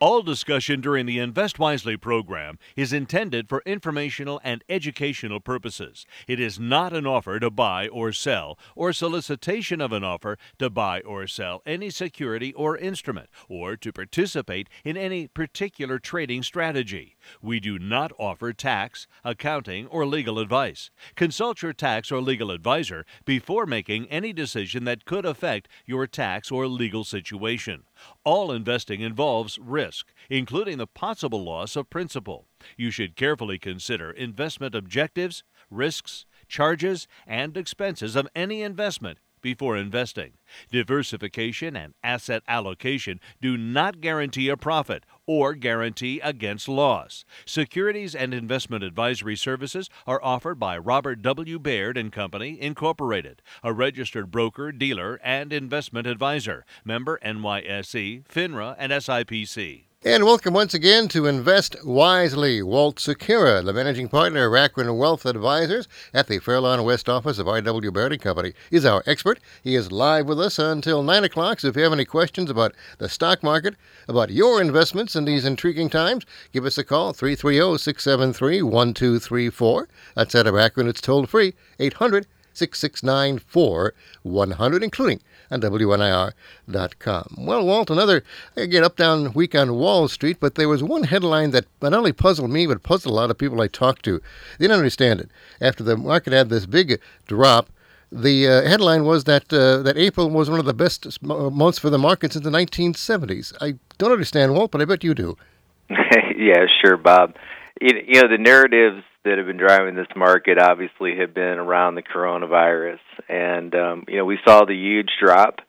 [0.00, 6.06] All discussion during the Invest Wisely program is intended for informational and educational purposes.
[6.28, 10.70] It is not an offer to buy or sell or solicitation of an offer to
[10.70, 17.16] buy or sell any security or instrument or to participate in any particular trading strategy.
[17.42, 20.90] We do not offer tax, accounting, or legal advice.
[21.16, 26.50] Consult your tax or legal advisor before making any decision that could affect your tax
[26.50, 27.84] or legal situation.
[28.24, 32.46] All investing involves risk, including the possible loss of principal.
[32.76, 40.32] You should carefully consider investment objectives, risks, charges, and expenses of any investment before investing.
[40.70, 47.24] Diversification and asset allocation do not guarantee a profit or guarantee against loss.
[47.44, 51.58] Securities and investment advisory services are offered by Robert W.
[51.58, 58.92] Baird and Company, Incorporated, a registered broker, dealer, and investment advisor, member NYSE, FINRA, and
[58.92, 59.87] SIPC.
[60.04, 62.62] And welcome once again to Invest Wisely.
[62.62, 67.48] Walt Secura, the managing partner of Akron Wealth Advisors at the Fairlawn West office of
[67.48, 67.90] R.W.
[67.90, 69.40] Baird Company, is our expert.
[69.64, 71.58] He is live with us until 9 o'clock.
[71.58, 73.74] So if you have any questions about the stock market,
[74.06, 79.88] about your investments in these intriguing times, give us a call 330 673 1234.
[80.14, 80.86] That's out of Akron.
[80.86, 87.34] It's toll free 800 669 4100, including on WNIR.com.
[87.38, 88.22] Well, Walt, another,
[88.56, 92.12] again, up down week on Wall Street, but there was one headline that not only
[92.12, 94.18] puzzled me, but puzzled a lot of people I talked to.
[94.58, 95.30] They didn't understand it.
[95.60, 97.70] After the market had this big drop,
[98.10, 101.90] the uh, headline was that uh, that April was one of the best months for
[101.90, 103.52] the market since the 1970s.
[103.60, 105.36] I don't understand, Walt, but I bet you do.
[105.90, 107.34] yeah, sure, Bob.
[107.80, 112.02] You know, the narratives that have been driving this market obviously have been around the
[112.02, 112.98] coronavirus,
[113.28, 115.60] and um, you know we saw the huge drop,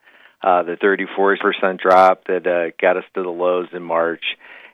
[0.42, 4.24] uh, the 34% drop that uh, got us to the lows in March,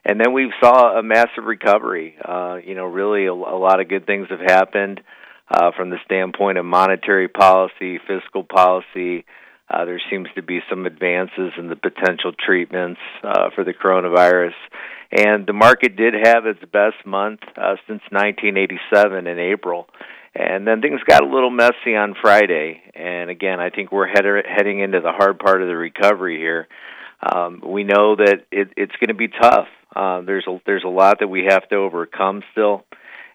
[0.04, 2.16] and then we saw a massive recovery.
[2.24, 5.02] Uh, you know, really a, a lot of good things have happened
[5.50, 9.24] uh, from the standpoint of monetary policy, fiscal policy.
[9.68, 14.54] Uh, there seems to be some advances in the potential treatments uh, for the coronavirus.
[15.10, 19.88] And the market did have its best month uh, since 1987 in April.
[20.34, 22.82] And then things got a little messy on Friday.
[22.94, 26.68] And again, I think we're head- heading into the hard part of the recovery here.
[27.22, 29.68] Um, we know that it, it's going to be tough.
[29.94, 32.84] Uh, there's a, there's a lot that we have to overcome still,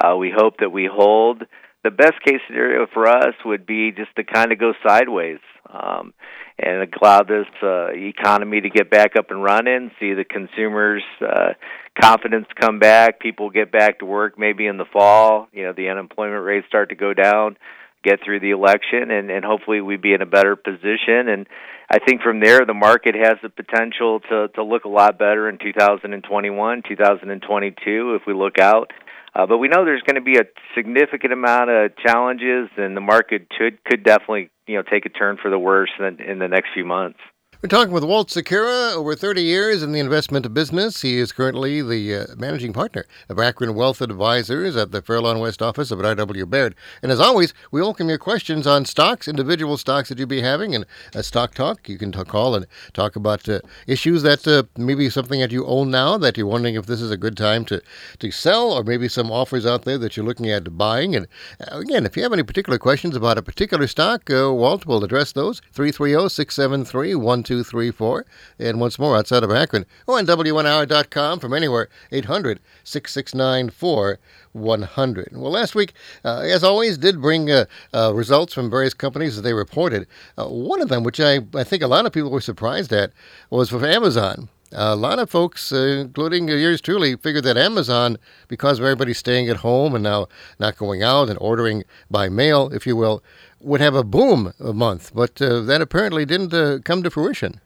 [0.03, 1.45] Uh, we hope that we hold.
[1.83, 5.39] The best case scenario for us would be just to kind of go sideways.
[5.69, 6.13] Um,
[6.59, 11.53] and allow this uh, economy to get back up and running, see the consumers' uh,
[12.01, 15.89] confidence come back, people get back to work maybe in the fall, you know, the
[15.89, 17.57] unemployment rates start to go down,
[18.03, 21.29] get through the election, and, and hopefully we be in a better position.
[21.29, 21.47] And
[21.91, 25.49] I think from there, the market has the potential to, to look a lot better
[25.49, 28.93] in 2021, 2022 if we look out.
[29.35, 30.45] Uh, but we know there's going to be a
[30.75, 35.39] significant amount of challenges, and the market could could definitely you know take a turn
[35.41, 37.19] for the worse in, in the next few months.
[37.61, 41.03] We're talking with Walt Secura, over 30 years in the investment business.
[41.03, 45.61] He is currently the uh, managing partner of Akron Wealth Advisors at the Fairlawn West
[45.61, 46.47] office of R.W.
[46.47, 46.77] Baird.
[47.03, 50.73] And as always, we welcome your questions on stocks, individual stocks that you'd be having,
[50.73, 51.89] and a stock talk.
[51.89, 53.59] You can call and talk about uh,
[53.89, 57.11] issues that uh, maybe something that you own now that you're wondering if this is
[57.11, 57.83] a good time to,
[58.21, 61.17] to sell, or maybe some offers out there that you're looking at buying.
[61.17, 61.27] And
[61.61, 65.03] uh, again, if you have any particular questions about a particular stock, uh, Walt will
[65.03, 65.61] address those.
[65.73, 67.17] 330 673
[67.49, 68.27] 1234.
[68.59, 75.29] And once more, outside of Akron, or on WNIR.com from anywhere, 800 669 4100.
[75.33, 75.93] Well, last week,
[76.25, 80.07] uh, as always, did bring uh, uh, results from various companies that they reported.
[80.37, 83.13] Uh, one of them, which I, I think a lot of people were surprised at,
[83.51, 84.49] was for Amazon.
[84.73, 88.19] A lot of folks, uh, including yours truly, figured that Amazon,
[88.49, 90.29] because of everybody staying at home and now
[90.59, 93.23] not going out and ordering by mail, if you will,
[93.61, 97.61] would have a boom a month, but uh, that apparently didn't uh, come to fruition.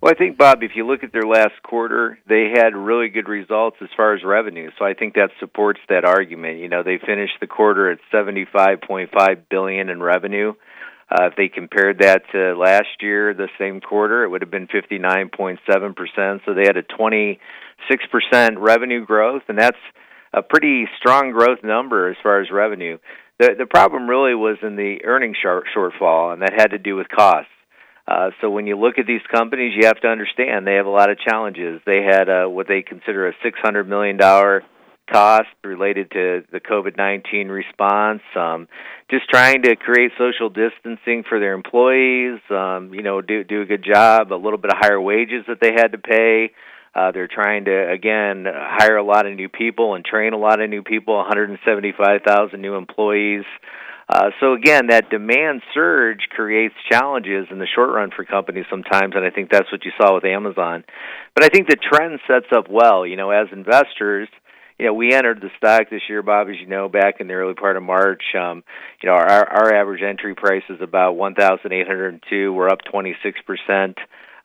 [0.00, 3.28] Well, I think Bob, if you look at their last quarter, they had really good
[3.28, 4.70] results as far as revenue.
[4.78, 6.58] So I think that supports that argument.
[6.58, 10.54] You know, they finished the quarter at 75.5 billion in revenue.
[11.10, 14.68] Uh, if they compared that to last year, the same quarter, it would have been
[14.68, 16.40] 59.7%.
[16.46, 17.38] So they had a 26%
[18.58, 19.76] revenue growth, and that's
[20.32, 22.98] a pretty strong growth number as far as revenue.
[23.40, 26.94] The the problem really was in the earnings short, shortfall, and that had to do
[26.94, 27.50] with costs.
[28.06, 30.90] Uh, so when you look at these companies, you have to understand they have a
[30.90, 31.80] lot of challenges.
[31.86, 34.16] They had uh, what they consider a six hundred million
[35.10, 38.22] dollar cost related to the COVID nineteen response.
[38.36, 38.68] Um,
[39.10, 42.40] just trying to create social distancing for their employees.
[42.50, 44.32] Um, you know, do do a good job.
[44.32, 46.52] A little bit of higher wages that they had to pay.
[46.94, 50.60] Uh, they're trying to again hire a lot of new people and train a lot
[50.60, 51.16] of new people.
[51.16, 53.44] 175,000 new employees.
[54.12, 59.14] Uh, so again, that demand surge creates challenges in the short run for companies sometimes,
[59.14, 60.82] and I think that's what you saw with Amazon.
[61.36, 63.06] But I think the trend sets up well.
[63.06, 64.28] You know, as investors,
[64.80, 67.34] you know, we entered the stock this year, Bob, as you know, back in the
[67.34, 68.22] early part of March.
[68.34, 68.64] Um,
[69.02, 72.50] you know, our our average entry price is about 1,802.
[72.50, 73.98] We're up 26 percent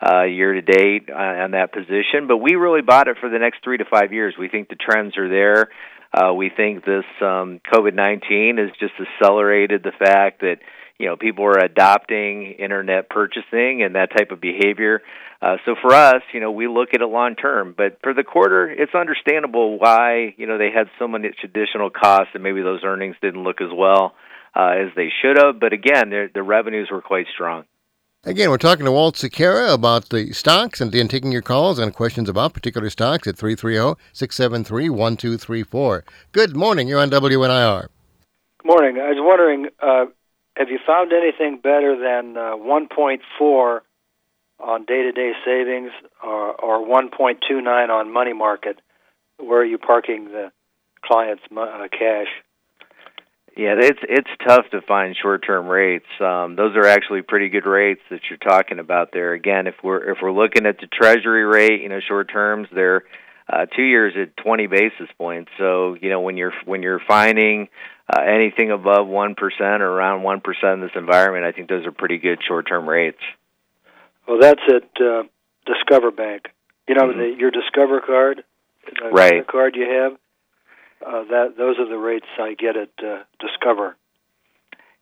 [0.05, 2.27] uh, year to date on that position.
[2.27, 4.35] But we really bought it for the next three to five years.
[4.37, 5.69] We think the trends are there.
[6.13, 10.57] Uh, we think this um, COVID 19 has just accelerated the fact that
[10.99, 15.01] you know people are adopting internet purchasing and that type of behavior.
[15.41, 17.75] Uh, so for us, you know, we look at it long term.
[17.77, 22.31] But for the quarter, it's understandable why you know they had so much additional costs
[22.33, 24.15] and maybe those earnings didn't look as well
[24.55, 25.59] uh, as they should have.
[25.59, 27.65] But again, the revenues were quite strong.
[28.27, 31.93] Again, we're talking to Walt Sequeira about the stocks and then taking your calls and
[31.93, 36.03] questions about particular stocks at 330 673 1234.
[36.31, 36.87] Good morning.
[36.87, 37.89] You're on WNIR.
[38.63, 38.97] Good morning.
[38.97, 40.05] I was wondering uh,
[40.55, 43.79] have you found anything better than uh, 1.4
[44.59, 45.91] on day to day savings
[46.23, 48.79] or, or 1.29 on money market?
[49.37, 50.51] Where are you parking the
[51.03, 52.27] client's uh, cash?
[53.57, 56.07] Yeah, it's it's tough to find short-term rates.
[56.19, 59.31] Um, those are actually pretty good rates that you're talking about there.
[59.31, 63.03] Again, if we're if we're looking at the Treasury rate, you know, short terms, they're
[63.47, 65.51] uh, two years at 20 basis points.
[65.57, 67.69] So you know when you're when you're finding
[68.07, 71.85] uh, anything above one percent or around one percent in this environment, I think those
[71.85, 73.21] are pretty good short-term rates.
[74.27, 75.23] Well, that's at uh,
[75.65, 76.49] Discover Bank.
[76.87, 77.19] You know, mm-hmm.
[77.19, 78.43] the, your Discover card,
[78.85, 79.45] the right.
[79.47, 80.13] card you have
[81.05, 83.95] uh, that those are the rates I get at uh, Discover.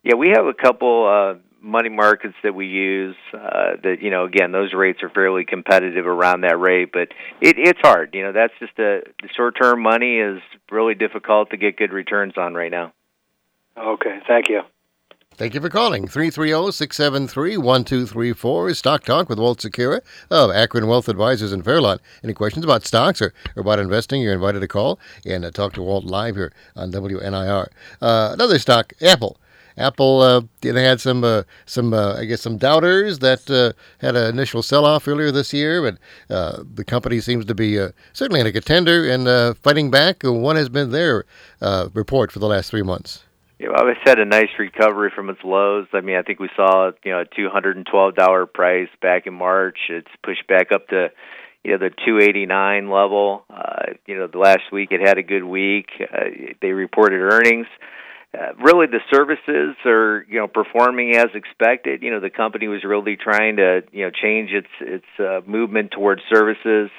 [0.02, 3.16] Yeah, we have a couple uh, money markets that we use.
[3.32, 7.08] Uh, that you know, again, those rates are fairly competitive around that rate, but
[7.40, 8.10] it, it's hard.
[8.14, 9.00] You know, that's just a
[9.34, 10.40] short-term money is
[10.70, 12.92] really difficult to get good returns on right now.
[13.76, 14.60] Okay, thank you.
[15.36, 16.06] Thank you for calling.
[16.06, 20.00] 330 673 1234 is Stock Talk with Walt Secura
[20.30, 21.98] of Akron Wealth Advisors in Fairlawn.
[22.22, 25.72] Any questions about stocks or, or about investing, you're invited to call and uh, talk
[25.72, 27.66] to Walt live here on WNIR.
[28.00, 29.36] Uh, another stock, Apple.
[29.76, 34.16] Apple, uh, they had some, uh, some, uh, I guess, some doubters that uh, had
[34.16, 37.76] an initial sell-off earlier this year, but uh, the company seems to be
[38.12, 40.22] certainly in a contender and fighting back.
[40.22, 41.24] What has been their
[41.92, 43.24] report for the last three months?
[43.58, 45.86] you know, it's had a nice recovery from its lows.
[45.92, 48.88] I mean, I think we saw you know a two hundred and twelve dollar price
[49.00, 49.78] back in March.
[49.88, 51.10] It's pushed back up to
[51.64, 53.44] you know the 289 level.
[53.48, 55.86] Uh, you know, the last week it had a good week.
[56.00, 56.24] Uh,
[56.60, 57.66] they reported earnings.
[58.34, 62.02] Uh, really, the services are you know performing as expected.
[62.02, 65.92] You know, the company was really trying to you know change its its uh, movement
[65.92, 66.90] towards services.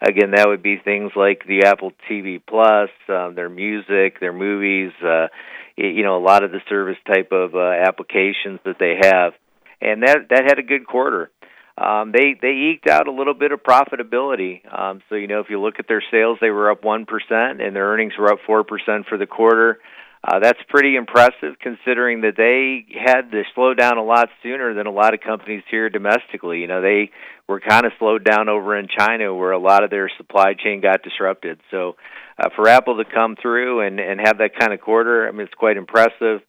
[0.00, 4.92] Again, that would be things like the Apple TV Plus, um, their music, their movies.
[5.02, 5.28] Uh,
[5.76, 7.58] you know, a lot of the service type of uh,
[7.88, 9.32] applications that they have,
[9.80, 11.30] and that that had a good quarter.
[11.76, 14.60] um, they they eked out a little bit of profitability.
[14.72, 17.60] Um, so you know, if you look at their sales, they were up one percent,
[17.60, 19.78] and their earnings were up four percent for the quarter.
[20.26, 24.86] Uh, that's pretty impressive considering that they had to slow down a lot sooner than
[24.86, 26.60] a lot of companies here domestically.
[26.60, 27.10] You know, they
[27.46, 30.80] were kind of slowed down over in China where a lot of their supply chain
[30.80, 31.60] got disrupted.
[31.70, 31.96] So
[32.38, 35.42] uh, for Apple to come through and, and have that kind of quarter, I mean,
[35.42, 36.40] it's quite impressive.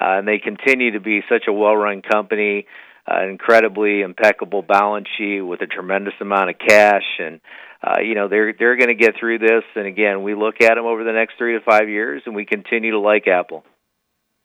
[0.00, 2.66] Uh, and they continue to be such a well-run company,
[3.08, 7.40] uh, incredibly impeccable balance sheet with a tremendous amount of cash and
[7.82, 9.62] uh, you know they're they're going to get through this.
[9.76, 12.44] And again, we look at them over the next three to five years, and we
[12.44, 13.64] continue to like Apple.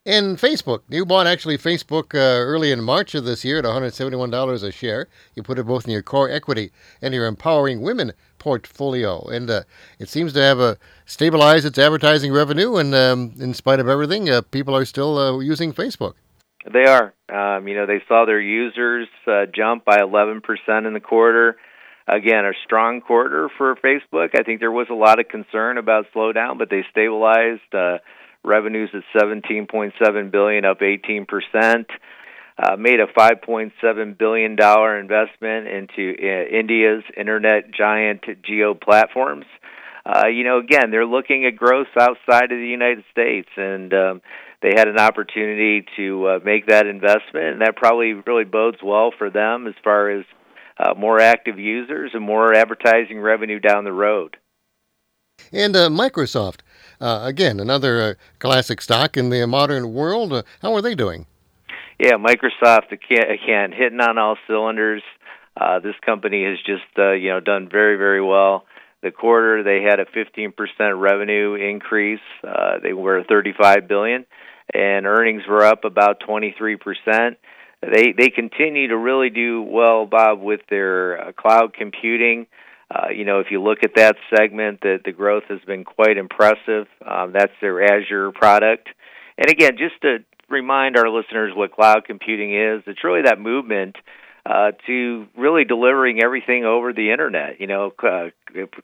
[0.06, 4.62] And Facebook, you bought actually Facebook uh, early in March of this year at $171
[4.62, 5.08] a share.
[5.34, 9.62] You put it both in your core equity and your empowering women portfolio, and uh,
[10.00, 12.76] it seems to have uh, stabilized its advertising revenue.
[12.76, 16.16] And um, in spite of everything, uh, people are still uh, using Facebook.
[16.72, 17.14] They are.
[17.30, 20.42] Um, you know, they saw their users uh, jump by 11%
[20.88, 21.58] in the quarter
[22.06, 24.38] again, a strong quarter for Facebook.
[24.38, 27.74] I think there was a lot of concern about slowdown, but they stabilized.
[27.74, 28.00] Uh,
[28.44, 31.88] revenues at 17.7 billion, up 18 percent.
[32.56, 39.46] Uh, made a 5.7 billion dollar investment into uh, India's internet giant Jio Platforms.
[40.06, 44.22] Uh, you know, again, they're looking at growth outside of the United States, and um,
[44.64, 49.12] they had an opportunity to uh, make that investment, and that probably really bodes well
[49.16, 50.26] for them as far as
[50.80, 54.38] uh, more active users and more advertising revenue down the road.
[55.52, 56.60] And uh, Microsoft,
[57.02, 60.32] uh, again, another uh, classic stock in the modern world.
[60.32, 61.26] Uh, how are they doing?
[62.00, 65.04] Yeah, Microsoft again hitting on all cylinders.
[65.56, 68.66] Uh, this company has just you know done very very well.
[69.04, 70.54] The quarter they had a 15%
[71.00, 72.22] revenue increase.
[72.82, 74.26] they were 35 billion,
[74.74, 77.38] and earnings were up about 23 percent
[77.92, 82.48] they they continue to really do well, Bob, with their uh, cloud computing.
[82.94, 86.18] Uh, you know, if you look at that segment, the the growth has been quite
[86.18, 86.88] impressive.
[87.06, 88.90] Um, that's their Azure product,
[89.38, 93.96] and again, just to remind our listeners what cloud computing is, it's really that movement
[94.46, 97.60] uh, to really delivering everything over the internet.
[97.60, 98.28] You know, uh,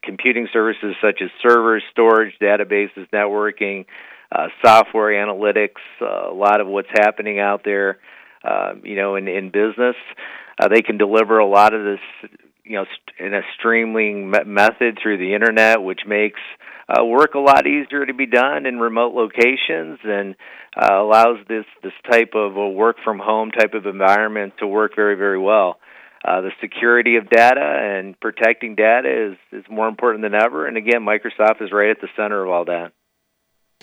[0.03, 3.85] computing services such as servers, storage, databases, networking,
[4.31, 7.99] uh, software analytics, uh, a lot of what's happening out there
[8.43, 9.95] uh, you know, in in business.
[10.59, 12.31] Uh, they can deliver a lot of this,
[12.63, 12.85] you know,
[13.19, 16.39] in a streaming method through the internet, which makes
[16.87, 20.35] uh, work a lot easier to be done in remote locations and
[20.81, 24.95] uh, allows this this type of a work from home type of environment to work
[24.95, 25.79] very very well.
[26.23, 30.67] Uh, the security of data and protecting data is is more important than ever.
[30.67, 32.91] And again, Microsoft is right at the center of all that.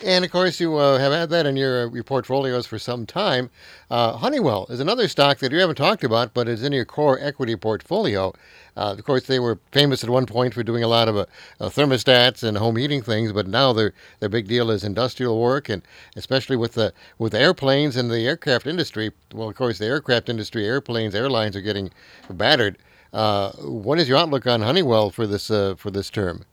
[0.05, 3.07] And of course, you uh, have had that in your, uh, your portfolios for some
[3.07, 3.49] time.
[3.89, 7.17] Uh, Honeywell is another stock that you haven't talked about, but is in your core
[7.19, 8.31] equity portfolio.
[8.77, 11.25] Uh, of course, they were famous at one point for doing a lot of uh,
[11.59, 15.67] uh, thermostats and home heating things, but now their their big deal is industrial work,
[15.67, 15.81] and
[16.15, 19.11] especially with the with airplanes and the aircraft industry.
[19.33, 21.89] Well, of course, the aircraft industry, airplanes, airlines are getting
[22.29, 22.77] battered.
[23.11, 26.45] what is your outlook on Honeywell for this for this term?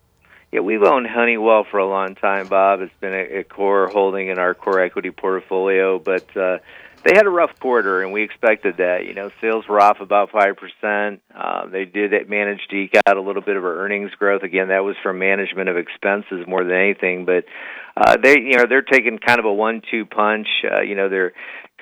[0.55, 2.81] Yeah, we've owned Honeywell for a long time, Bob.
[2.81, 6.59] It's been a, a core holding in our core equity portfolio, but uh,
[7.05, 9.05] they had a rough quarter, and we expected that.
[9.05, 11.23] You know, sales were off about five percent.
[11.35, 14.45] Uh, they did manage to eke out a little bit of earnings growth.
[14.45, 17.25] Again, that was from management of expenses more than anything.
[17.25, 17.47] But
[17.97, 20.47] uh, they, you know, they're taking kind of a one-two punch.
[20.63, 21.33] Uh, you know, their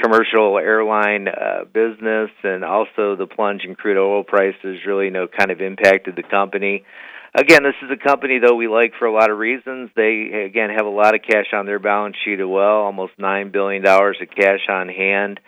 [0.03, 5.27] commercial airline uh, business and also the plunge in crude oil prices really, you know,
[5.29, 6.85] kind of impacted the company
[7.35, 9.91] again, this is a company though we like for a lot of reasons.
[9.97, 13.51] They again have a lot of cash on their balance sheet as well, almost nine
[13.51, 15.41] billion dollars of cash on hand.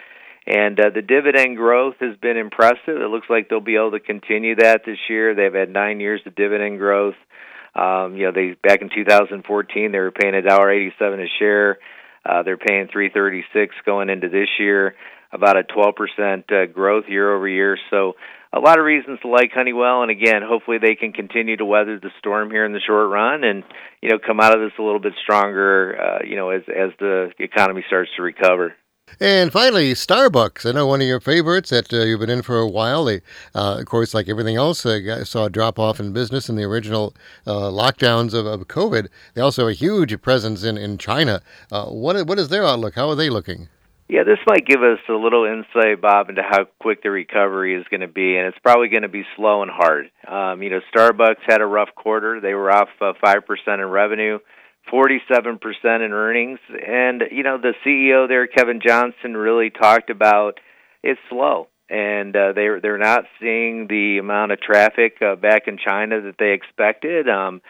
[0.46, 3.00] And uh, the dividend growth has been impressive.
[3.00, 5.34] It looks like they'll be able to continue that this year.
[5.34, 7.14] They've had nine years of dividend growth.
[7.74, 11.78] Um, you know, they back in 2014 they were paying a dollar eighty-seven a share.
[12.26, 14.94] Uh, they're paying 336 going into this year,
[15.30, 15.92] about a 12%
[16.50, 17.76] uh, growth year over year.
[17.90, 18.14] So
[18.54, 21.98] a lot of reasons to like Honeywell, and again, hopefully they can continue to weather
[21.98, 23.64] the storm here in the short run, and
[24.00, 25.96] you know come out of this a little bit stronger.
[26.00, 28.74] Uh, you know, as as the economy starts to recover.
[29.20, 30.66] And finally, Starbucks.
[30.66, 33.04] I know one of your favorites that uh, you've been in for a while.
[33.04, 33.20] They,
[33.54, 36.64] uh, of course, like everything else, uh, saw a drop off in business in the
[36.64, 37.14] original
[37.46, 39.08] uh, lockdowns of, of COVID.
[39.34, 41.42] They also have a huge presence in in China.
[41.70, 42.94] Uh, what what is their outlook?
[42.94, 43.68] How are they looking?
[44.06, 47.86] Yeah, this might give us a little insight, Bob, into how quick the recovery is
[47.90, 50.10] going to be, and it's probably going to be slow and hard.
[50.28, 53.88] Um, you know, Starbucks had a rough quarter; they were off uh, five percent in
[53.88, 54.40] revenue,
[54.90, 60.60] forty-seven percent in earnings, and you know the CEO there, Kevin Johnson, really talked about
[61.02, 61.68] it's slow.
[61.88, 66.36] and uh, they're they're not seeing the amount of traffic uh, back in China that
[66.38, 67.28] they expected.
[67.28, 67.62] Um,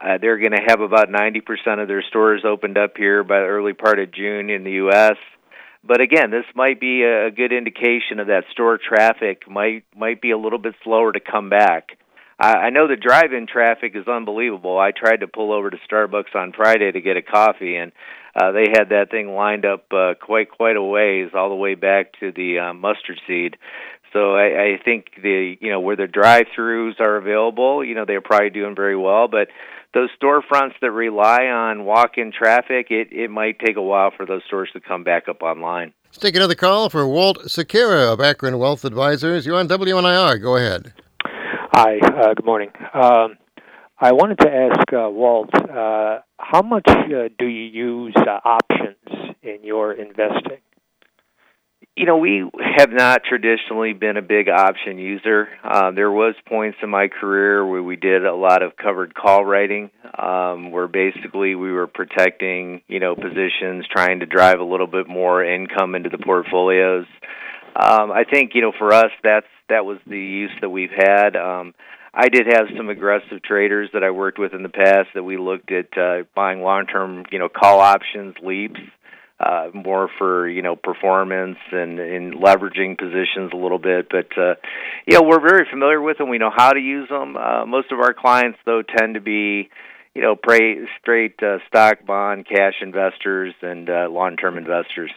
[0.00, 3.46] uh, they're going to have about 90% of their stores opened up here by the
[3.46, 5.16] early part of June in the U.S.
[5.84, 10.32] But again, this might be a good indication of that store traffic might might be
[10.32, 11.98] a little bit slower to come back.
[12.40, 14.78] I, know the drive-in traffic is unbelievable.
[14.78, 17.90] I tried to pull over to Starbucks on Friday to get a coffee, and
[18.36, 21.74] uh, they had that thing lined up uh, quite quite a ways, all the way
[21.74, 23.56] back to the uh, mustard seed.
[24.12, 28.20] So I, I think the you know where the drive-throughs are available, you know they're
[28.20, 29.48] probably doing very well, but
[29.94, 34.42] those storefronts that rely on walk-in traffic, it it might take a while for those
[34.46, 35.92] stores to come back up online.
[36.06, 39.44] Let's take another call for Walt Sekira of Akron Wealth Advisors.
[39.44, 40.40] You're on WNIR.
[40.40, 40.92] Go ahead.
[41.24, 41.98] Hi.
[41.98, 42.70] Uh, good morning.
[42.94, 43.36] Um,
[44.00, 49.34] I wanted to ask uh, Walt, uh, how much uh, do you use uh, options
[49.42, 50.58] in your investing?
[51.98, 55.48] You know, we have not traditionally been a big option user.
[55.64, 59.44] Uh, there was points in my career where we did a lot of covered call
[59.44, 64.86] writing, um, where basically we were protecting, you know, positions, trying to drive a little
[64.86, 67.06] bit more income into the portfolios.
[67.74, 71.34] Um, I think, you know, for us, that's that was the use that we've had.
[71.34, 71.74] Um,
[72.14, 75.36] I did have some aggressive traders that I worked with in the past that we
[75.36, 78.80] looked at uh, buying long-term, you know, call options, leaps,
[79.40, 84.08] uh, more for you know performance and in leveraging positions a little bit.
[84.10, 84.54] But uh,
[85.06, 86.28] you know, we're very familiar with them.
[86.28, 87.36] We know how to use them.
[87.36, 89.70] Uh, most of our clients, though, tend to be
[90.18, 95.12] you know, pray, straight uh, stock, bond, cash investors, and uh, long-term investors.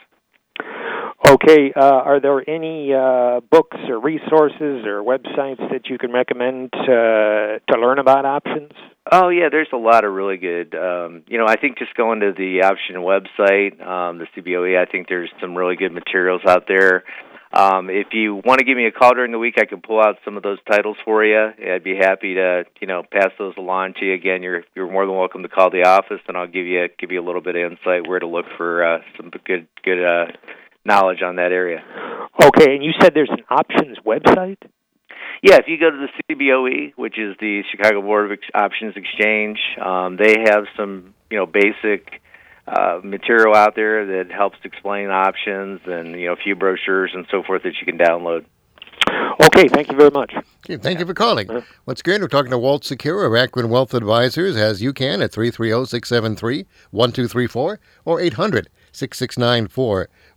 [1.32, 6.74] Okay, uh, are there any uh, books or resources or websites that you can recommend
[6.74, 8.74] to, to learn about options?
[9.10, 10.76] Oh yeah, there's a lot of really good.
[10.76, 14.78] Um, you know, I think just going to the option website, um, the CBOE.
[14.78, 17.06] I think there's some really good materials out there.
[17.54, 20.02] Um, if you want to give me a call during the week, I can pull
[20.02, 21.52] out some of those titles for you.
[21.66, 24.14] I'd be happy to, you know, pass those along to you.
[24.16, 27.14] Again, you're you're more than welcome to call the office, and I'll give you give
[27.14, 30.26] you a little bit of insight where to look for uh, some good good uh,
[30.86, 31.84] knowledge on that area.
[32.44, 34.58] Okay, and you said there's an options website.
[35.44, 39.60] Yeah, if you go to the CBOE, which is the Chicago Board of Options Exchange,
[39.84, 42.22] um, they have some you know basic
[42.68, 47.26] uh, material out there that helps explain options and you know a few brochures and
[47.32, 48.46] so forth that you can download.
[49.42, 50.34] Okay, thank you very much.
[50.66, 51.50] Okay, thank you for calling.
[51.50, 51.62] Uh-huh.
[51.86, 55.32] Once again, we're talking to Walt Sekira of Akron Wealth Advisors, as you can at
[55.32, 59.68] 330 673 1234 or 800 669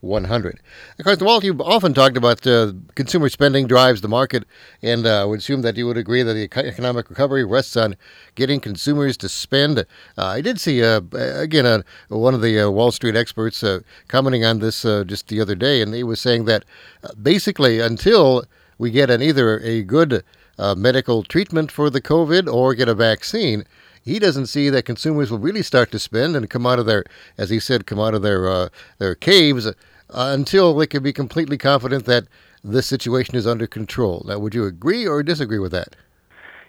[0.04, 0.60] 100.
[0.98, 4.44] Of course, Walt, you've often talked about uh, consumer spending drives the market,
[4.82, 7.96] and uh, I would assume that you would agree that the economic recovery rests on
[8.34, 9.78] getting consumers to spend.
[9.78, 9.84] Uh,
[10.16, 13.64] I did see, uh, again, uh, one of the uh, Wall Street experts
[14.08, 16.64] commenting on this just the other day, and he was saying that
[17.20, 18.44] basically until
[18.78, 20.22] we get an either a good
[20.58, 23.64] medical treatment for the COVID or get a vaccine,
[24.04, 27.04] he doesn't see that consumers will really start to spend and come out of their,
[27.38, 29.66] as he said, come out of their uh, their caves
[30.10, 32.24] uh, until they can be completely confident that
[32.62, 34.24] this situation is under control.
[34.26, 35.96] Now, would you agree or disagree with that?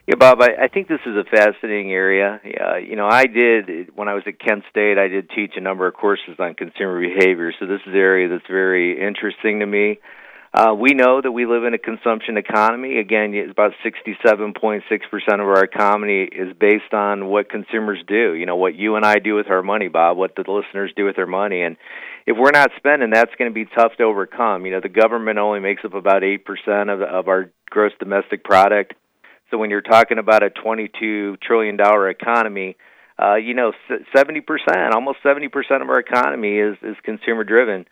[0.08, 2.40] Yeah, Bob, I, I think this is a fascinating area.
[2.46, 5.62] Uh, you know, I did, when I was at Kent State, I did teach a
[5.62, 9.66] number of courses on consumer behavior, so this is an area that's very interesting to
[9.66, 9.98] me.
[10.56, 13.00] Uh, we know that we live in a consumption economy.
[13.00, 14.82] Again, about 67.6%
[15.34, 18.34] of our economy is based on what consumers do.
[18.34, 21.04] You know, what you and I do with our money, Bob, what the listeners do
[21.04, 21.62] with their money.
[21.62, 21.76] And
[22.26, 24.66] if we're not spending, that's going to be tough to overcome.
[24.66, 26.40] You know, the government only makes up about 8%
[26.94, 28.96] of, of our gross domestic product.
[29.52, 32.78] So when you're talking about a $22 trillion economy,
[33.22, 33.72] uh, you know,
[34.14, 34.42] 70%,
[34.94, 37.86] almost 70% of our economy is, is consumer driven.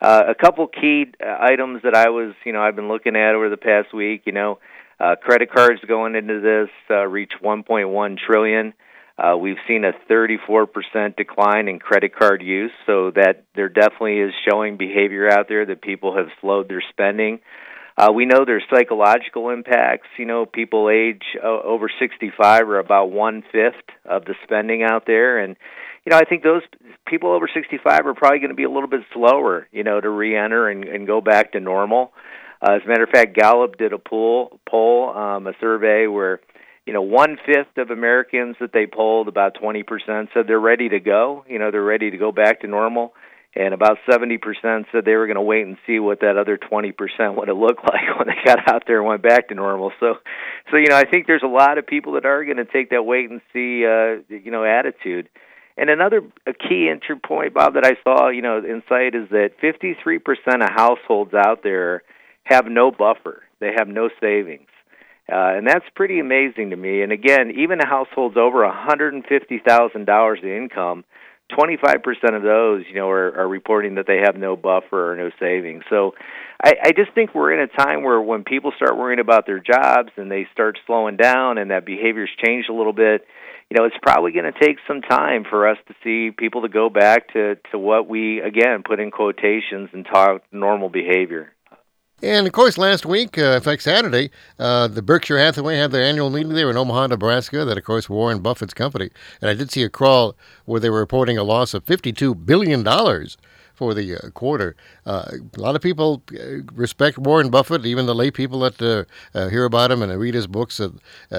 [0.00, 3.34] Uh, a couple key uh, items that I was, you know, I've been looking at
[3.34, 4.22] over the past week.
[4.24, 4.58] You know,
[4.98, 8.72] uh, credit cards going into this uh, reach 1.1 trillion.
[9.20, 14.32] Uh, we've seen a 34% decline in credit card use, so that there definitely is
[14.48, 17.40] showing behavior out there that people have slowed their spending.
[17.98, 20.08] Uh, we know there's psychological impacts.
[20.16, 23.74] You know, people age uh, over 65 are about one fifth
[24.06, 25.56] of the spending out there, and
[26.06, 26.62] you know, I think those
[27.06, 30.08] people over 65 are probably going to be a little bit slower, you know, to
[30.08, 32.12] re-enter and, and go back to normal.
[32.62, 36.40] Uh, as a matter of fact, Gallup did a poll, poll, um, a survey where,
[36.90, 40.88] you know, one fifth of Americans that they polled, about 20 percent, said they're ready
[40.88, 41.44] to go.
[41.48, 43.14] You know, they're ready to go back to normal,
[43.54, 46.56] and about 70 percent said they were going to wait and see what that other
[46.56, 49.54] 20 percent would have looked like when they got out there and went back to
[49.54, 49.92] normal.
[50.00, 50.14] So,
[50.72, 52.90] so you know, I think there's a lot of people that are going to take
[52.90, 55.28] that wait and see, uh, you know, attitude.
[55.76, 59.50] And another a key entry point, Bob, that I saw, you know, insight is that
[59.62, 62.02] 53% of households out there
[62.42, 63.44] have no buffer.
[63.60, 64.66] They have no savings.
[65.30, 67.02] Uh, and that's pretty amazing to me.
[67.02, 71.04] And again, even households over $150,000 in income,
[71.50, 75.30] 25% of those, you know, are, are reporting that they have no buffer or no
[75.38, 75.84] savings.
[75.90, 76.14] So
[76.62, 79.60] I, I just think we're in a time where when people start worrying about their
[79.60, 83.26] jobs and they start slowing down and that behavior's changed a little bit,
[83.70, 86.68] you know, it's probably going to take some time for us to see people to
[86.68, 91.52] go back to, to what we, again, put in quotations and talk normal behavior.
[92.22, 96.02] And of course, last week, uh, in fact, Saturday, uh, the Berkshire Hathaway had their
[96.02, 97.64] annual meeting there in Omaha, Nebraska.
[97.64, 99.08] That, of course, Warren Buffett's company.
[99.40, 102.86] And I did see a crawl where they were reporting a loss of $52 billion
[103.80, 104.76] for the uh, quarter.
[105.06, 105.24] Uh,
[105.56, 109.48] a lot of people uh, respect Warren Buffett, even the lay people that uh, uh,
[109.48, 110.90] hear about him and read his books uh,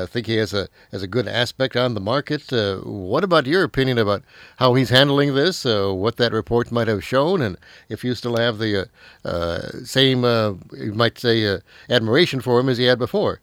[0.07, 2.41] think he has a has a good aspect on the market.
[2.83, 4.23] what about your opinion about
[4.57, 5.65] how he's handling this?
[5.65, 7.57] what that report might have shown, and
[7.89, 8.89] if you still have the
[9.85, 13.39] same, you might say, admiration for him as you had before?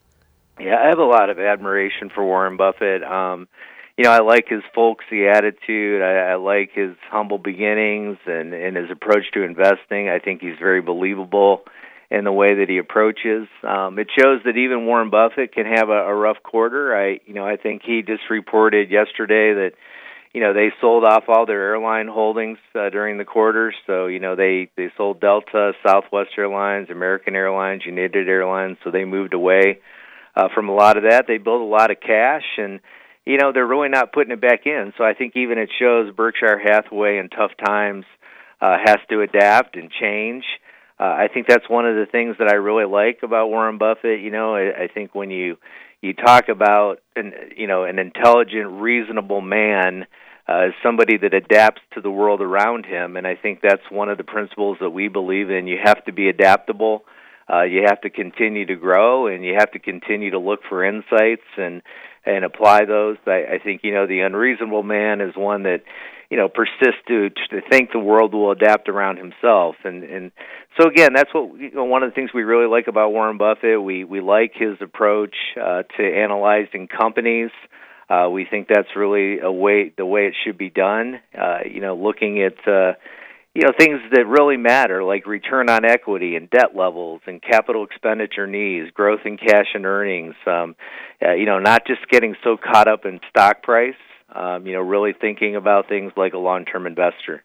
[0.59, 3.05] Yeah, I have a lot of admiration for Warren Buffett.
[3.05, 3.47] Um,
[3.99, 6.03] you know, I like his folksy attitude.
[6.03, 10.09] I, I like his humble beginnings and and his approach to investing.
[10.09, 11.65] I think he's very believable
[12.09, 13.49] in the way that he approaches.
[13.65, 16.97] Um, it shows that even Warren Buffett can have a, a rough quarter.
[16.97, 19.73] I, you know, I think he just reported yesterday that,
[20.33, 23.75] you know, they sold off all their airline holdings uh, during the quarter.
[23.89, 28.77] So, you know, they they sold Delta, Southwest Airlines, American Airlines, United Airlines.
[28.85, 29.81] So they moved away
[30.37, 31.25] uh, from a lot of that.
[31.27, 32.79] They built a lot of cash and
[33.29, 34.93] you know they're really not putting it back in.
[34.97, 38.05] So I think even it shows Berkshire Hathaway in tough times
[38.61, 40.45] uh, has to adapt and change.
[40.99, 44.21] Uh, I think that's one of the things that I really like about Warren Buffett.
[44.21, 45.59] You know, I, I think when you
[46.01, 50.07] you talk about an you know an intelligent, reasonable man
[50.49, 54.17] uh, somebody that adapts to the world around him, and I think that's one of
[54.17, 55.67] the principles that we believe in.
[55.67, 57.05] You have to be adaptable.
[57.53, 60.85] Uh, you have to continue to grow, and you have to continue to look for
[60.85, 61.83] insights and
[62.29, 63.17] and apply those.
[63.27, 65.83] I, I think you know the unreasonable man is one that
[66.31, 70.33] you know persists to to think the world will adapt around himself, and and
[70.79, 73.39] so again, that's what you know, one of the things we really like about Warren
[73.39, 73.83] Buffett.
[73.83, 77.51] We we like his approach uh, to analyzing companies.
[78.09, 81.21] Uh, we think that's really a way the way it should be done.
[81.37, 82.93] Uh, you know, looking at uh,
[83.55, 87.85] you know things that really matter like return on equity and debt levels and capital
[87.85, 90.77] expenditure needs growth in cash and earnings um,
[91.25, 93.95] uh, you know not just getting so caught up in stock price
[94.35, 97.43] um, you know really thinking about things like a long term investor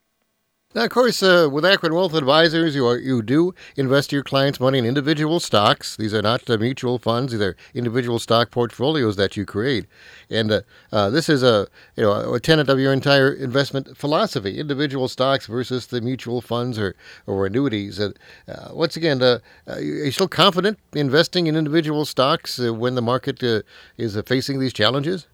[0.76, 4.60] now, of course, uh, with Akron Wealth Advisors, you are, you do invest your clients'
[4.60, 5.96] money in individual stocks.
[5.96, 9.86] These are not uh, mutual funds; these are individual stock portfolios that you create.
[10.30, 14.60] And uh, uh this is a you know a tenet of your entire investment philosophy:
[14.60, 16.96] individual stocks versus the mutual funds or
[17.28, 18.00] or annuities.
[18.00, 18.12] Uh,
[18.72, 23.44] once again, uh, are you still confident investing in individual stocks when the market
[23.98, 25.28] is facing these challenges?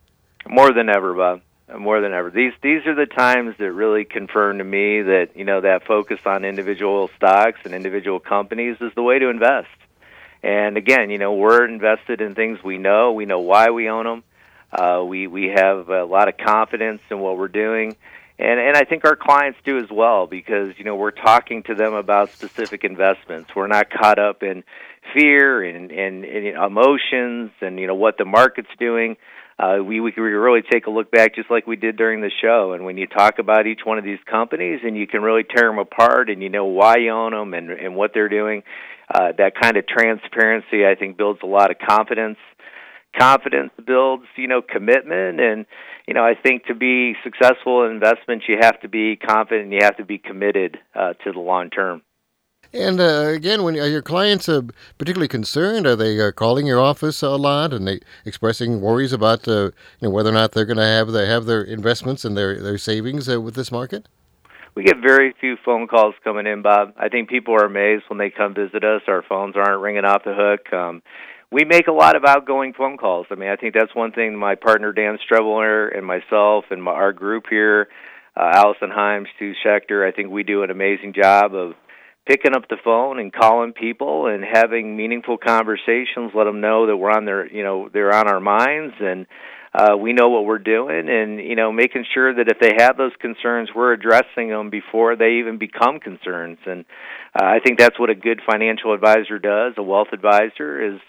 [0.47, 1.41] More than ever, Bob
[1.77, 2.31] more than ever.
[2.31, 6.19] These these are the times that really confirm to me that you know that focus
[6.25, 9.67] on individual stocks and individual companies is the way to invest.
[10.41, 13.11] And again, you know, we're invested in things we know.
[13.11, 14.23] We know why we own them.
[14.71, 17.95] Uh, we we have a lot of confidence in what we're doing,
[18.37, 21.75] and and I think our clients do as well because you know we're talking to
[21.75, 23.55] them about specific investments.
[23.55, 24.63] We're not caught up in
[25.13, 29.17] fear and and, and emotions and you know what the market's doing
[29.59, 32.31] uh, we we can really take a look back just like we did during the
[32.41, 32.71] show.
[32.71, 35.69] And when you talk about each one of these companies, and you can really tear
[35.69, 38.63] them apart, and you know why you own them and and what they're doing,
[39.13, 42.37] uh, that kind of transparency I think builds a lot of confidence.
[43.19, 45.65] Confidence builds, you know, commitment, and
[46.07, 49.73] you know I think to be successful in investments, you have to be confident, and
[49.73, 52.01] you have to be committed uh, to the long term.
[52.73, 54.61] And uh, again, when are your clients uh,
[54.99, 55.87] particularly concerned?
[55.87, 59.71] Are they uh, calling your office a lot and they expressing worries about uh, you
[60.03, 62.77] know, whether or not they're going to have they have their investments and their their
[62.77, 64.07] savings uh, with this market?
[64.75, 66.93] We get very few phone calls coming in, Bob.
[66.97, 69.01] I think people are amazed when they come visit us.
[69.07, 70.71] Our phones aren't ringing off the hook.
[70.71, 71.01] Um,
[71.51, 73.25] we make a lot of outgoing phone calls.
[73.31, 76.91] I mean, I think that's one thing my partner Dan Strebler and myself and my,
[76.91, 77.87] our group here,
[78.37, 81.73] uh, Allison Himes, Stu Schechter, I think we do an amazing job of
[82.29, 86.95] picking up the phone and calling people and having meaningful conversations let them know that
[86.95, 89.25] we're on their you know they're on our minds and
[89.73, 92.97] uh, we know what we're doing and you know making sure that if they have
[92.97, 96.59] those concerns we're addressing them before they even become concerns.
[96.67, 96.85] And
[97.33, 99.73] uh, i think that's what a good financial advisor does.
[99.77, 100.99] A wealth advisor is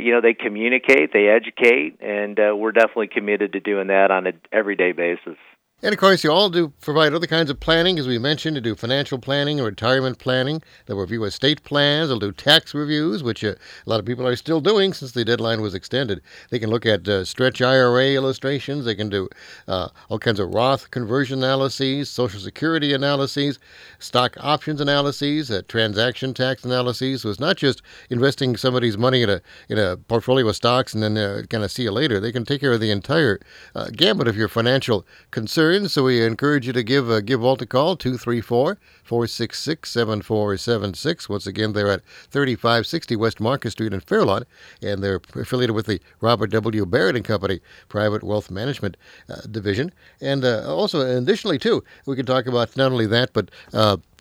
[0.00, 4.28] you know they communicate they educate and uh, we're definitely committed to doing that on
[4.28, 5.36] an everyday basis
[5.84, 8.54] And of course, you all do provide other kinds of planning, as we mentioned.
[8.54, 10.62] to do financial planning and retirement planning.
[10.86, 12.08] They'll review estate plans.
[12.08, 13.48] They'll do tax reviews, which uh,
[13.86, 16.22] a lot of people are still doing since the deadline was extended.
[16.48, 18.86] They can look at uh, stretch IRA illustrations.
[18.86, 19.28] They can do
[19.68, 23.58] uh, all kinds of Roth conversion analyses, Social Security analyses,
[23.98, 27.20] stock options analyses, uh, transaction tax analyses.
[27.20, 31.02] So it's not just investing somebody's money in a in a portfolio of stocks and
[31.02, 32.20] then uh, kind of see you later.
[32.20, 33.38] They can take care of the entire
[33.74, 37.60] uh, gambit of your financial concerns so we encourage you to give uh, give Walt
[37.60, 41.28] a call, 234 466 7476.
[41.28, 44.44] Once again, they're at 3560 West Market Street in Fairlawn,
[44.80, 46.86] and they're affiliated with the Robert W.
[46.86, 48.96] Baird and Company Private Wealth Management
[49.28, 49.92] uh, Division.
[50.20, 53.50] And uh, also, additionally, too, we can talk about not only that, but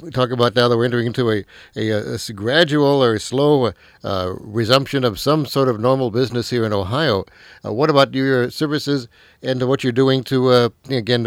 [0.02, 1.44] uh, talk about now that we're entering into a,
[1.76, 6.74] a, a gradual or slow uh, resumption of some sort of normal business here in
[6.74, 7.26] Ohio.
[7.66, 9.08] Uh, what about your services
[9.42, 11.26] and what you're doing to, uh, again,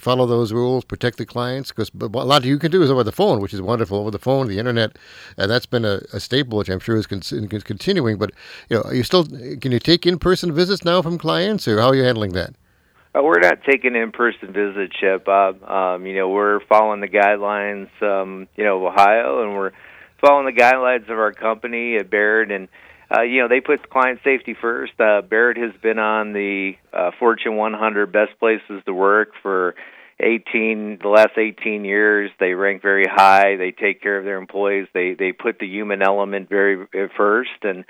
[0.00, 1.70] follow those rules, protect the clients?
[1.70, 3.98] Because a lot you can do is over the phone, which is wonderful.
[3.98, 4.96] Over the phone, the internet,
[5.36, 8.18] and that's been a, a staple, which I'm sure is con- continuing.
[8.18, 8.32] But
[8.68, 11.88] you know, are you still can you take in-person visits now from clients, or how
[11.88, 12.54] are you handling that?
[13.12, 15.62] Uh, we're not taking in-person visits yet, Bob.
[15.64, 19.72] Um, you know, we're following the guidelines, um, you know, of Ohio, and we're
[20.20, 22.68] following the guidelines of our company at Baird, and
[23.12, 24.92] uh, you know, they put client safety first.
[25.00, 29.74] Uh, Baird has been on the uh, Fortune 100 best places to work for
[30.20, 32.30] 18 the last 18 years.
[32.38, 33.56] They rank very high.
[33.56, 34.86] They take care of their employees.
[34.94, 37.50] They they put the human element very first.
[37.62, 37.84] And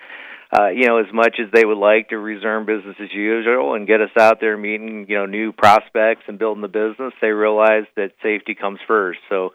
[0.52, 3.86] uh, you know, as much as they would like to resume business as usual and
[3.86, 7.84] get us out there meeting, you know, new prospects and building the business, they realize
[7.96, 9.20] that safety comes first.
[9.28, 9.50] So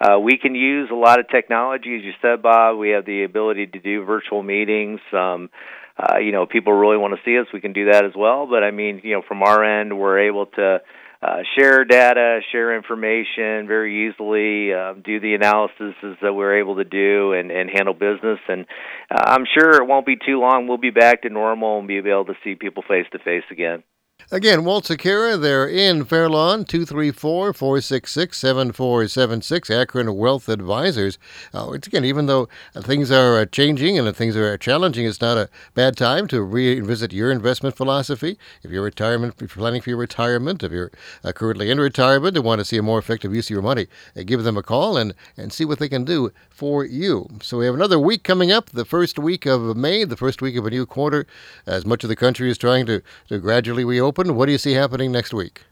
[0.00, 2.78] uh, we can use a lot of technology, as you said, Bob.
[2.78, 5.00] We have the ability to do virtual meetings.
[5.12, 5.50] Um,
[5.98, 7.46] uh, you know, people really want to see us.
[7.52, 8.46] We can do that as well.
[8.46, 10.80] But I mean, you know, from our end, we're able to
[11.20, 16.84] uh, share data, share information very easily, uh, do the analysis that we're able to
[16.84, 18.38] do, and, and handle business.
[18.48, 18.66] And
[19.10, 20.68] uh, I'm sure it won't be too long.
[20.68, 23.82] We'll be back to normal and be able to see people face to face again.
[24.30, 31.16] Again, Walt Secura, they're in Fairlawn, 234 466 7476, Akron Wealth Advisors.
[31.54, 35.48] Uh, again, even though things are uh, changing and things are challenging, it's not a
[35.72, 38.38] bad time to revisit your investment philosophy.
[38.62, 40.92] If you're retirement, if you're planning for your retirement, if you're
[41.24, 43.86] uh, currently in retirement and want to see a more effective use of your money,
[44.14, 47.30] uh, give them a call and, and see what they can do for you.
[47.40, 50.56] So we have another week coming up, the first week of May, the first week
[50.56, 51.26] of a new quarter,
[51.64, 54.34] as much of the country is trying to, to gradually reopen open.
[54.34, 55.62] What do you see happening next week?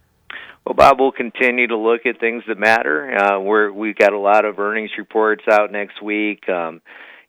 [0.65, 3.17] Well, Bob, we'll continue to look at things that matter.
[3.17, 6.49] Uh, we're we've got a lot of earnings reports out next week.
[6.49, 6.81] Um,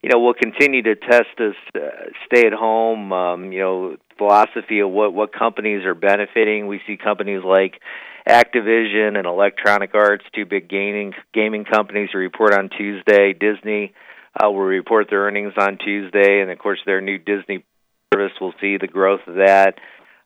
[0.02, 3.12] you know, we'll continue to test this uh, stay at home.
[3.12, 6.66] Um, you know, philosophy of what what companies are benefiting.
[6.66, 7.80] We see companies like
[8.28, 13.34] Activision and Electronic Arts, two big gaming gaming companies, report on Tuesday.
[13.34, 13.92] Disney
[14.34, 17.64] uh, will report their earnings on Tuesday, and of course, their new Disney
[18.12, 18.32] service.
[18.40, 19.74] We'll see the growth of that.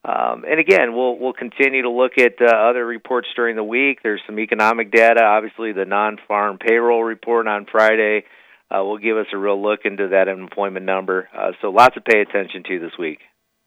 [0.05, 4.01] Um, and again, we'll we'll continue to look at uh, other reports during the week.
[4.03, 5.23] There's some economic data.
[5.23, 8.25] Obviously, the non-farm payroll report on Friday
[8.71, 11.29] uh, will give us a real look into that employment number.
[11.37, 13.21] Uh, so, lots to pay attention to this week.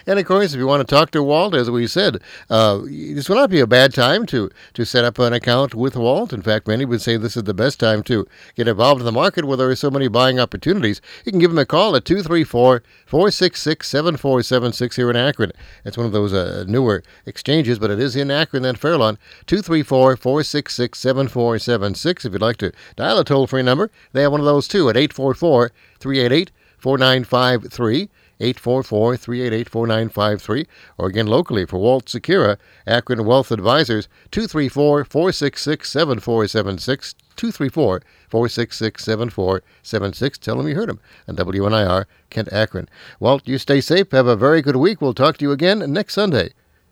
[0.08, 3.28] And of course, if you want to talk to Walt, as we said, uh, this
[3.28, 6.32] will not be a bad time to, to set up an account with Walt.
[6.32, 9.12] In fact, many would say this is the best time to get involved in the
[9.12, 11.02] market where there are so many buying opportunities.
[11.26, 15.52] You can give him a call at 234 466 7476 here in Akron.
[15.84, 19.18] It's one of those uh, newer exchanges, but it is in Akron and Fairlawn.
[19.48, 22.26] 234 466 7476.
[22.26, 24.90] If you'd like to dial a toll free number, they have one of those too
[24.90, 28.10] at 844 388 4953.
[28.40, 30.66] 844 388 4953,
[30.98, 37.16] or again locally for Walt Secura, Akron Wealth Advisors, 234 466 7476.
[37.36, 40.38] 234 466 7476.
[40.38, 42.88] Tell them you heard them on WNIR, Kent Akron.
[43.20, 44.12] Walt, you stay safe.
[44.12, 45.02] Have a very good week.
[45.02, 46.52] We'll talk to you again next Sunday.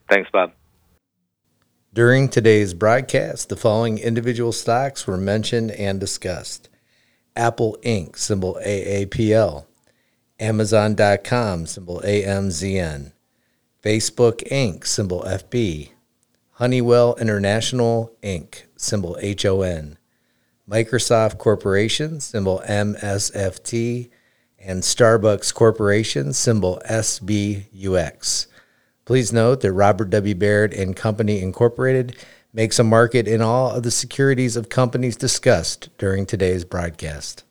[0.10, 0.52] Thanks, Bob.
[1.94, 6.68] During today's broadcast, the following individual stocks were mentioned and discussed
[7.36, 9.66] Apple Inc., symbol AAPL.
[10.44, 13.14] Amazon.com, symbol AMZN.
[13.82, 15.92] Facebook Inc., symbol FB.
[16.52, 19.98] Honeywell International Inc., symbol HON.
[20.70, 24.10] Microsoft Corporation, symbol MSFT.
[24.60, 28.48] And Starbucks Corporation, symbol SBUX.
[29.06, 30.36] Please note that Robert W.
[30.36, 32.18] Baird and Company Incorporated
[32.52, 37.46] makes a market in all of the securities of companies discussed during today's broadcast.